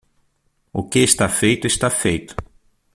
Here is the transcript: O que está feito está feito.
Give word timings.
O 0.73 0.83
que 0.89 0.97
está 1.03 1.29
feito 1.29 1.67
está 1.67 1.87
feito. 1.91 2.33